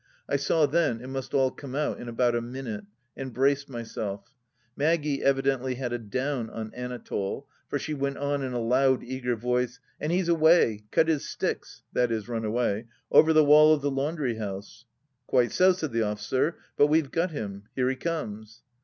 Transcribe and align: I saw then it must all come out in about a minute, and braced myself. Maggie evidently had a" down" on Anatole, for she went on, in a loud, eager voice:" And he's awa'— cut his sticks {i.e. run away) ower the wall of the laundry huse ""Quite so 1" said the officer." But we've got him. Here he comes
I 0.27 0.35
saw 0.35 0.65
then 0.65 0.99
it 0.99 1.09
must 1.09 1.31
all 1.35 1.51
come 1.51 1.75
out 1.75 1.99
in 1.99 2.09
about 2.09 2.33
a 2.33 2.41
minute, 2.41 2.85
and 3.15 3.31
braced 3.31 3.69
myself. 3.69 4.33
Maggie 4.75 5.21
evidently 5.21 5.75
had 5.75 5.93
a" 5.93 5.99
down" 5.99 6.49
on 6.49 6.73
Anatole, 6.73 7.47
for 7.67 7.77
she 7.77 7.93
went 7.93 8.17
on, 8.17 8.41
in 8.41 8.51
a 8.51 8.59
loud, 8.59 9.03
eager 9.03 9.35
voice:" 9.35 9.79
And 10.01 10.11
he's 10.11 10.27
awa'— 10.27 10.79
cut 10.91 11.07
his 11.07 11.29
sticks 11.29 11.83
{i.e. 11.95 12.15
run 12.27 12.45
away) 12.45 12.87
ower 13.11 13.31
the 13.31 13.45
wall 13.45 13.75
of 13.75 13.83
the 13.83 13.91
laundry 13.91 14.37
huse 14.37 14.85
""Quite 15.27 15.51
so 15.51 15.67
1" 15.67 15.75
said 15.75 15.91
the 15.91 16.01
officer." 16.01 16.57
But 16.77 16.87
we've 16.87 17.11
got 17.11 17.29
him. 17.29 17.65
Here 17.75 17.87
he 17.87 17.95
comes 17.95 18.63